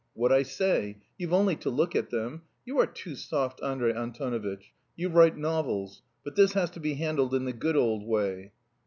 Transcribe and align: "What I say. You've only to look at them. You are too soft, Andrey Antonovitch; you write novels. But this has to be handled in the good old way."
"What 0.15 0.31
I 0.31 0.41
say. 0.41 0.97
You've 1.19 1.31
only 1.31 1.55
to 1.57 1.69
look 1.69 1.95
at 1.95 2.09
them. 2.09 2.41
You 2.65 2.79
are 2.79 2.87
too 2.87 3.13
soft, 3.13 3.61
Andrey 3.61 3.93
Antonovitch; 3.93 4.73
you 4.95 5.09
write 5.09 5.37
novels. 5.37 6.01
But 6.23 6.35
this 6.35 6.53
has 6.53 6.71
to 6.71 6.79
be 6.79 6.95
handled 6.95 7.35
in 7.35 7.45
the 7.45 7.53
good 7.53 7.75
old 7.75 8.07
way." 8.07 8.51